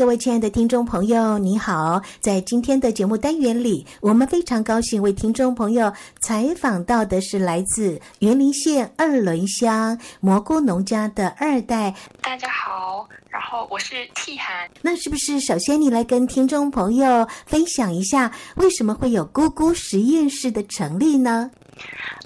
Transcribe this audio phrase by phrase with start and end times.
[0.00, 2.00] 各位亲爱的听众朋友，你好！
[2.20, 5.92] 在今天的节目单元里，我们非常高兴为听众朋友
[6.22, 11.94] 采访到的是来自员林县二仑乡蘑菇农家的二代。
[12.22, 14.70] 大家好，然后我是替涵。
[14.80, 21.50] 那是不是首先你来跟听众朋友分享一下，为什么会有菇菇实验室的成立呢？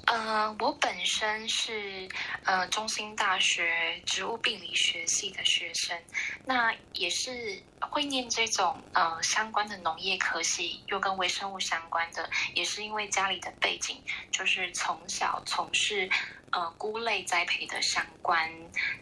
[0.07, 2.07] 呃，我本身是
[2.43, 5.99] 呃中兴大学植物病理学系的学生，
[6.45, 13.99] 那也是会念这种呃相关的农业科系，又跟微生物相关的，也是因为家里的背景，
[14.31, 16.09] 就是从小从事
[16.51, 18.51] 呃菇类栽培的相关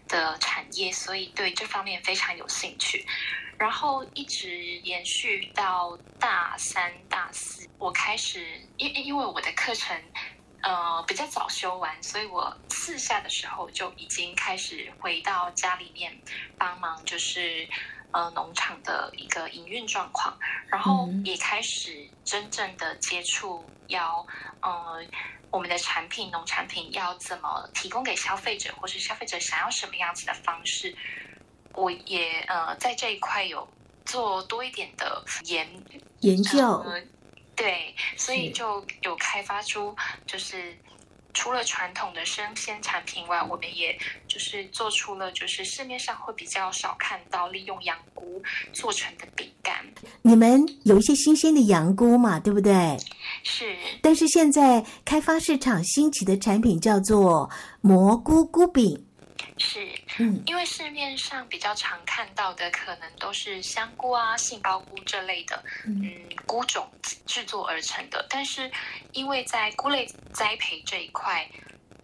[0.08, 3.06] 的产业，所以对这方面非常有兴趣，
[3.58, 10.02] 然后一直延续到大三、大四，我开始因因为我的课程。
[10.64, 16.18] 呃，比较早修完，所以我四下的时候就已经开始回到家里面
[16.58, 17.68] 帮忙，就是
[18.12, 24.26] 呃农场的一个营运状况，然后也开始真正的接触要
[24.62, 25.04] 呃
[25.52, 30.96] 我们的产品农产品要怎么提供给消费者，或是消费者想要什么样子的方式，
[31.74, 33.68] 我也呃在这一块有
[34.06, 35.68] 做多一点的研
[36.22, 36.58] 研究。
[36.86, 37.02] 呃
[37.56, 40.76] 对，所以就有开发出，就是
[41.34, 49.86] 除了传统的生鲜产品外，我们也就是做出了，就是市面上会比较少看到利用羊菇做成的饼干。
[50.22, 52.98] 你们有一些新鲜的羊菇嘛，对不对？
[53.44, 53.76] 是。
[54.02, 57.50] 但是现在开发市场兴起的产品叫做
[57.82, 59.06] 蘑菇菇饼。
[59.58, 59.88] 是，
[60.18, 66.90] 嗯，因为市面上比较常看到的可能都是香菇啊、杏鲍菇这类的，嗯，菇种
[67.26, 68.26] 制作而成的。
[68.30, 68.72] 但是，
[69.12, 71.48] 因为在菇类栽培这一块，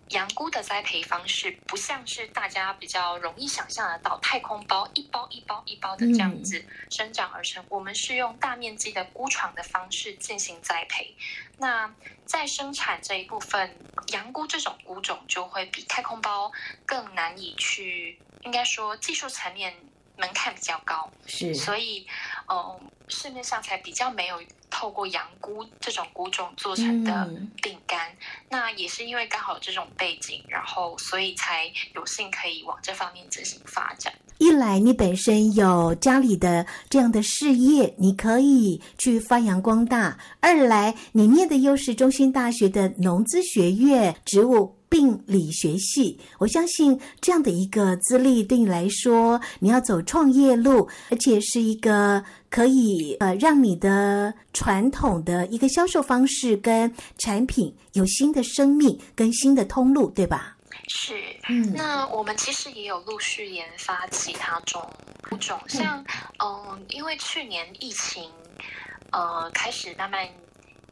[0.09, 7.63] 洋菇的栽培方式不像是大家比较容易想象得到，太空包一包一包一包的这样子生长而成。
[7.69, 11.15] 我们是用大面积的菇床的方式进行栽培。
[11.57, 11.93] 那
[12.25, 13.77] 在生产这一部分，
[14.07, 16.51] 羊菇这种菇种就会比太空包
[16.85, 19.75] 更难以去，应该说技术层面
[20.17, 22.07] 门槛比较高，是，所以，
[22.47, 24.41] 嗯，市面上才比较没有。
[24.79, 27.29] 透过羊菇这种菇种做成的
[27.61, 28.17] 饼干，嗯，
[28.49, 34.13] 那也是因为刚好这种背景，然后所以才有幸可以往这方面进行发展。
[34.37, 52.23] 一来你本身有家里的这样的事业，你可以去发扬光大；二来你念的又是中心大学的农资学院植物病理学系，我相信这样的一个资历对你来说，你要走创业路，而且是一个。
[52.49, 60.57] 可以呃，让你的传统的一个销售方式跟产品有新的生命跟新的通路，对吧？
[60.87, 61.13] 是，
[61.47, 64.83] 嗯，那我们其实也有陆续研发其他种
[65.31, 66.03] 物种，像
[66.39, 68.27] 嗯、呃，因为去年疫情
[69.11, 70.27] 呃开始慢慢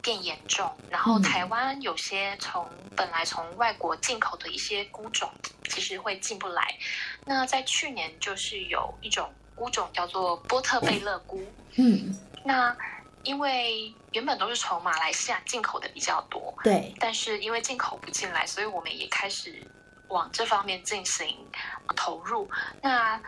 [0.08, 5.30] 变严重，然后台湾有些从本来从外国进口的一些菇种，
[5.68, 6.74] 其实会进不来。
[7.26, 9.30] 那在去年就是有一种。
[9.60, 11.44] 菇种叫做波特贝勒菇，
[11.78, 12.16] 嗯，
[12.46, 12.78] 那
[13.24, 19.60] 因为原本都是从马来西亚进口的比较多，对，但是因为进口不进来，所以我们也开始
[20.10, 21.36] 往这方面进行
[21.96, 22.48] 投入。
[22.84, 23.20] 那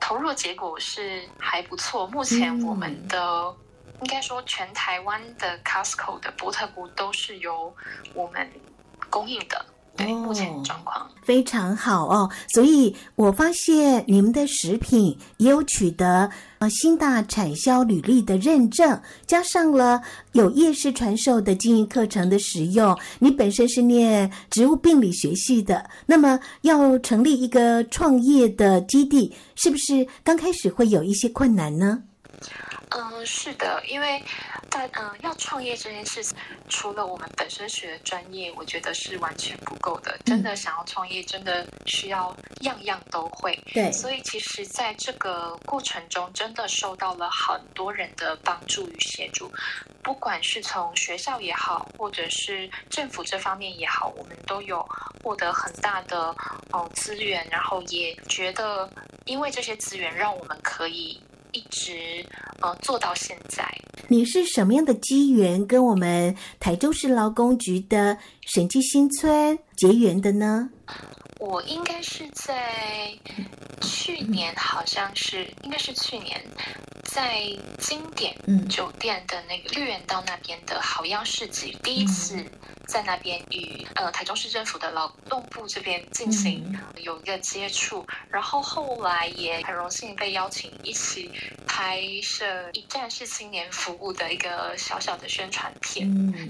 [0.00, 2.06] 投入的结果是还不错。
[2.06, 3.56] 目前我们的、嗯、
[4.00, 7.74] 应该说全台湾的 Costco 的波特菇都是由
[8.14, 8.48] 我们
[9.10, 9.64] 供应的。
[9.96, 20.02] 对，目前状况非常好哦，所以我发现你们的食品也有取得呃新大产销履历的认证，加上了
[20.32, 22.94] 有夜市传授的经营课程的使用。
[23.20, 32.02] 你本身是念植物病理学系的，那么要成立一个创业的基地，是不是刚开始会有一些困难呢？
[32.98, 34.22] 嗯，是的，因为
[34.70, 36.34] 在嗯要创业这件事情，
[36.66, 40.18] 除了我们本身学的专业，我觉得是完全不够的。
[40.24, 43.54] 真的想要创业，真的需要样样都会。
[43.74, 49.52] 对，所以其实在这个过程中，真的受到了很多人的帮助与协助，
[50.02, 54.82] 不管是从学校也好，或者是政府这方面也好，我们都有
[55.22, 56.34] 获得很大的
[56.70, 58.88] 哦资源，然后也觉得，
[59.26, 61.20] 因为这些资源，让我们可以。
[61.56, 62.24] 一直
[62.60, 63.66] 呃做到现在。
[64.08, 70.68] 你是什么样的机缘跟我们台州市劳工局的审计新村结缘的呢？
[71.38, 73.12] 我应该是在
[73.80, 76.40] 去年，好像是应该是去年，
[77.04, 77.40] 在
[77.78, 78.34] 经典
[78.68, 82.44] 酒店的那个绿园道那边的好样市集，第一次
[82.86, 91.30] 在那边与呃台中市政府的劳动部这边进行有一个接触，然后后来也很荣幸被邀请一起
[91.66, 96.08] 拍摄一站式青年服务的一个小小的宣传片，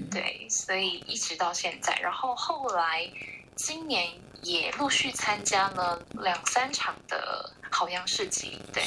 [0.09, 3.09] 对，所以一直到现在，然后后来
[3.55, 4.07] 今年。
[4.43, 8.81] 也陆续参加了两三场的好样市集，对。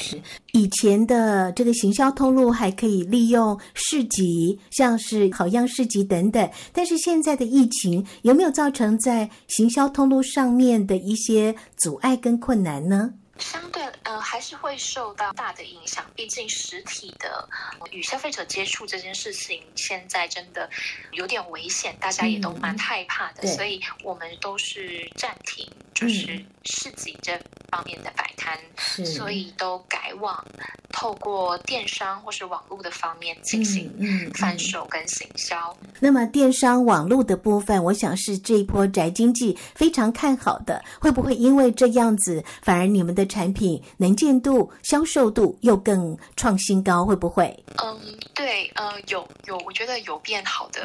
[0.51, 13.13] 以前的这个行销通路还可以利用市集，像是好样市集等等，但是现在的疫情有没有造成在行销通路上面的一些阻碍跟困难呢？
[13.41, 16.05] 相对呃，还是会受到大的影响。
[16.15, 17.49] 毕竟实体的
[17.91, 20.69] 与消费者接触这件事情，现在真的
[21.13, 27.41] 有点危险，大家也都蛮害怕的，嗯、所以我们都是暂停，就是市集这
[27.71, 28.59] 方面的摆摊，
[28.99, 30.45] 嗯、所以都改往
[30.91, 33.91] 透过电商或是网络的方面进行
[34.35, 35.75] 贩售跟行销。
[35.81, 47.65] 嗯嗯嗯、那么电商网络的部分，我想是这一波宅经济非常看好的，会不会因为这样子，反而你们的产品能见度、销售度又更创新高，会不会？
[47.83, 50.83] 嗯，对，呃，有有，我觉得有变好的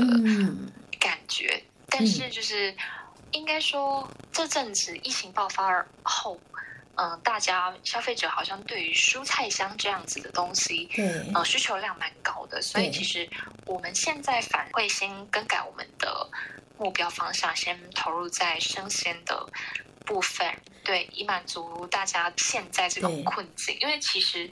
[1.00, 2.78] 感觉，嗯、但是就是、嗯、
[3.32, 6.40] 应该说，这阵子疫情爆发后，
[6.94, 13.28] 嗯、呃，大家消费者好像对于蔬菜箱这样子的东西，对，呃，需求量蛮高的，所以其实
[13.66, 16.30] 我们现在反会先更改我们的
[16.78, 19.46] 目标方向，先投入在生鲜的。
[20.06, 20.46] 部分
[20.86, 23.76] 对，以满足大家现在这种困境。
[23.82, 24.50] 因为其实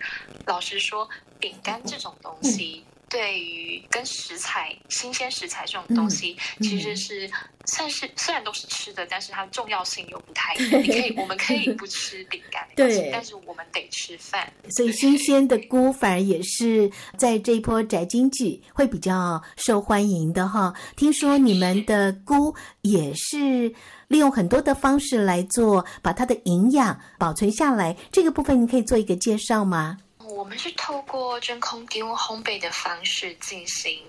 [0.48, 1.08] 老实说，
[1.40, 2.84] 饼干这种东西，
[3.14, 7.30] 对于跟食材、新鲜食材这种东西，其实是
[7.66, 10.82] 算是虽然都是吃的，但是它的重要性又不太一样。
[10.82, 14.52] 你可以，我们可以不吃饼干，对，但是我们得吃饭。
[14.72, 20.74] 所以新鲜的菇反而也是在这一波宅经济会比较受欢迎的哈。
[20.96, 23.76] 听说你们的菇也是。
[24.10, 27.98] 利用很多的方式来做，把它的营养保存下来。
[28.12, 29.98] 这个部分你可以做一个介绍吗？
[30.28, 34.04] 我们是透过真空低温烘焙的方式进行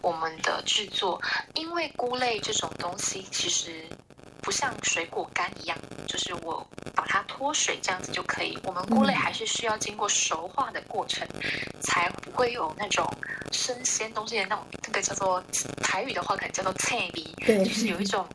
[0.00, 1.20] 我们的制作，
[1.54, 3.84] 因为菇类这种东西其实
[4.40, 5.76] 不像水果干一样，
[6.06, 8.58] 就是我把它脱水这样子就可以。
[8.64, 11.42] 我们菇类还是需要经过熟化的过程，嗯、
[11.82, 13.06] 才不会有那种
[13.52, 15.42] 生鲜东西的那种，那个叫做
[15.82, 18.26] 台语的话可能叫做脆味，对，就是有一种。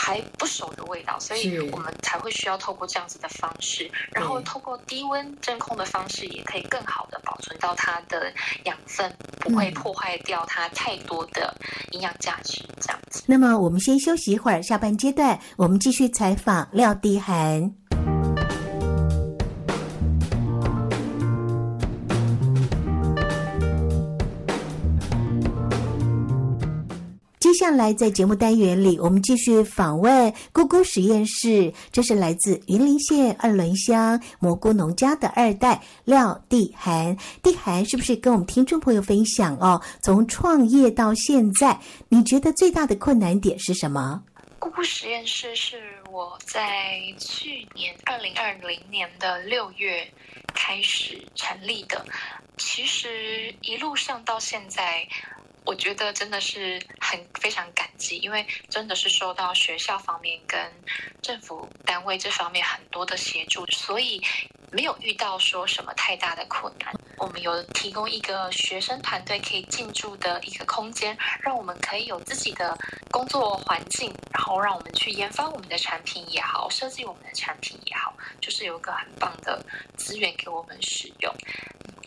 [0.00, 8.32] 还不熟的味道，所以我们才会需要透过这样子的方式，然后透过低温真空的方式，也可以更好的保存到它的
[8.64, 11.52] 养分，不会破坏掉它太多的
[11.90, 12.62] 营养价值。
[12.80, 13.24] 这样子。
[13.26, 17.74] 那么我们先休息一会儿，下半阶段我们继续采访廖迪涵。
[27.68, 31.70] 下来，在节目单元里，我们继续访问菇菇实验室。
[31.92, 37.14] 这是来自云林县二仑乡蘑菇农家的二代廖地涵。
[37.42, 39.82] 地涵是不是跟我们听众朋友分享哦？
[40.00, 41.78] 从创业到现在，
[42.08, 44.22] 你觉得最大的困难点是什么？
[44.58, 45.76] 菇菇实验室是
[46.10, 50.10] 我在去年二零二零年的六月
[50.54, 52.02] 开始成立的。
[52.56, 55.06] 其实一路上到现在。
[55.68, 60.58] 我觉得真的是很非常感激，因为真的是受到学校方面跟
[61.20, 64.18] 政府单位这方面很多的协助，所以
[64.72, 66.90] 没有遇到说什么太大的困难。
[67.18, 72.74] 我们有提供一个学生团队可以进驻的一个空间，让我们可以有自己的
[73.10, 79.62] 工作环境，然后让我们去研发我们的产品也好，设计我们的产品也好，就是有一个很棒的
[79.98, 81.34] 资源给我们使用。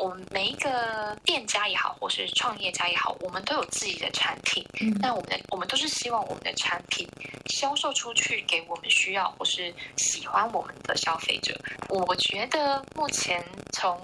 [0.01, 4.65] 我们每一个店家也好，或是创业家也好，我们都有自己的产品。
[4.79, 7.07] 嗯，那我们的我们都是希望我们的产品
[7.45, 11.55] 销售出去给我们需要或是喜欢我们的消费者。
[11.87, 13.99] 我觉得目前从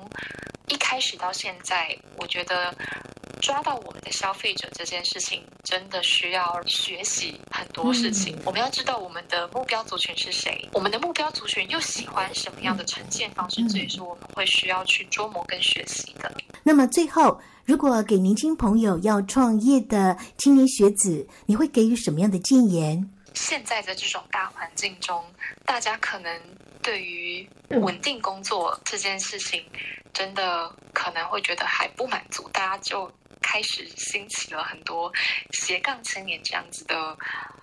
[0.68, 2.72] 一开始到现在，我觉得。
[3.40, 8.36] 抓到我们的消费者这件事情，真的需要学习很多事情。
[8.36, 16.32] 嗯、我们要知道我们的目标族群是谁，我们的目标族群又喜欢什么样的呈现方式，这也是我们会需要去琢磨跟学习的。
[16.64, 23.10] 那么最后，如果给年轻朋友要创业的青年学子，你会给予什么样的建言？
[23.38, 25.24] 现在的这种大环境中，
[25.66, 26.42] 大家可能
[26.82, 29.64] 对于稳定工作这件事情，
[30.14, 33.12] 真的可能会觉得还不满足，大家就。
[33.40, 35.14] 开始兴起了很多
[35.52, 37.18] 斜杠青年这样子的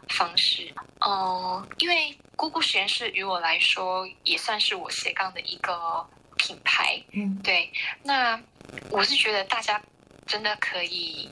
[0.08, 0.72] 方式。
[1.04, 7.02] 嗯，因为姑姑实验室于我来说也算是我斜杠的一个品牌。
[7.12, 7.70] 嗯，对。
[8.02, 8.40] 那
[8.88, 9.82] 我是觉得大家
[10.26, 11.28] 真的可以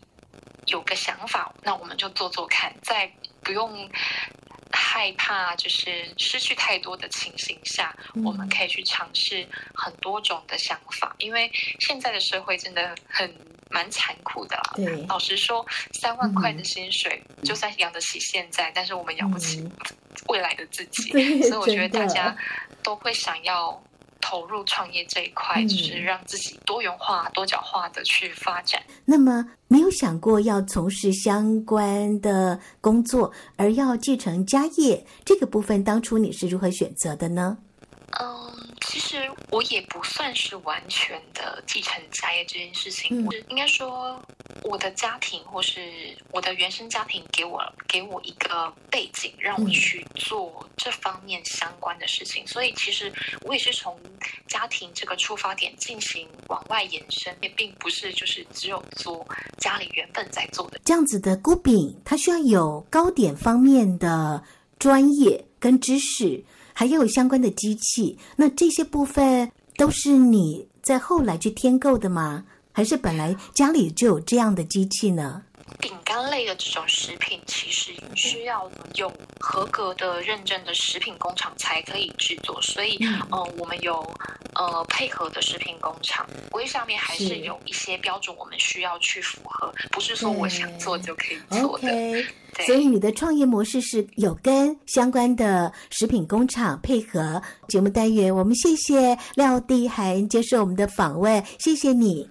[0.67, 3.11] 有个想法，那我们就做做看，在
[3.43, 3.89] 不用。
[4.75, 13.31] 害怕就是失去太多的情形下，嗯、我们可以去尝试很多种的想法，因为现在的社会真的很
[13.69, 14.75] 蛮残酷的啦。
[15.09, 19.63] 老实说，三万块的薪水，嗯、就算养得起现在，但是我们养不起
[20.29, 22.35] 未来的自己，嗯、所以我觉得大家
[22.83, 23.83] 都会想要。
[24.23, 28.83] 投入创业这一块，就是让自己多元化、多角化的去发展。
[29.05, 37.59] 那么，没有想过要从事相关的工作，而要继承家业，这个部分当初你是如何选择的呢？
[38.21, 43.27] 嗯，其实我也不算是完全的继承家业这件事情。
[43.27, 44.21] 嗯，应该说，
[44.65, 52.45] 我的家庭或是我的原生家庭给我给我一个背景，让我去做这方面相关的事情。
[52.45, 53.99] 嗯，所以，其实我也是从
[54.47, 59.27] 家庭这个出发点进行往外延伸，也并不是就是只有做
[59.59, 64.43] 家里原本在做的这样子的菇饼，它需要有糕点方面的
[64.79, 66.45] 专业跟知识。
[66.75, 72.47] 还有相关的机器，那这些部分都是你在后来去添购的吗？
[72.73, 75.43] 还是本来家里就有这样的机器呢？
[75.81, 83.99] 饼干类的这种食品，其实需要有合格的认证的食品工厂才可以制作，所以，嗯、呃，我们有
[84.55, 91.89] 呃配合的食品工厂，规上面还是有一些标准，我们需要去符合，不是说我想做就可以做的。
[91.89, 92.27] Okay.
[92.67, 97.41] 所以你的创业模式是有跟相关的食品工厂配合。
[97.69, 102.29] 节目单元，我们谢谢廖地涵接受我们的访问，谢谢你，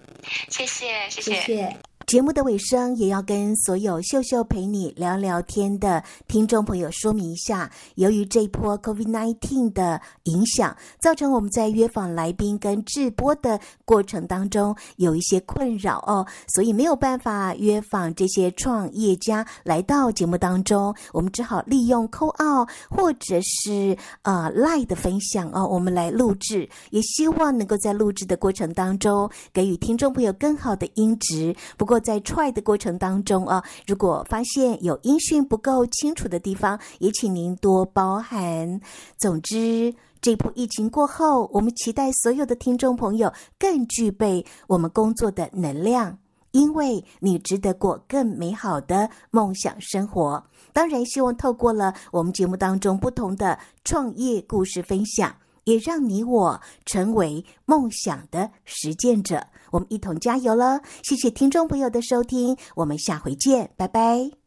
[0.50, 1.34] 谢谢，谢谢。
[1.34, 31.56] 谢谢节目的尾声，也要跟所有秀秀陪你聊聊天的听众朋友说明一下，由于这一波 COVID-19 的影响，造成我们在约访来宾跟直播的过程当中有一些困扰哦，所以没有办法约访这些创业家来到节目当中，我们只好利用 Call 或者是呃 Line 的分享哦，我们来录制，也希望能够在录制的过程当中给予听众朋友更好的音质。
[31.78, 38.82] 不过，在 try 的过程当中啊，如果发现有音讯不够清楚的地方，也请您多包涵。
[39.18, 46.18] 总之，这波疫情过后，我们期待所有的听众朋友更具备我们工作的能量，
[46.52, 50.44] 因为你值得过更美好的梦想生活。
[50.74, 59.48] 当然，希望透过了我们节目当中不同的创业故事分享，也让你我成为梦想的实践者。
[59.72, 60.82] 我们一同加油了！
[61.02, 64.41] 谢谢听众朋友的收听，我们下回见，拜拜。